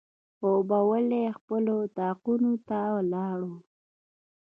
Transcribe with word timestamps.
خوبولي 0.37 1.23
خپلو 1.37 1.73
اطاقونو 1.85 2.51
ته 2.67 2.79
ولاړو. 2.95 3.53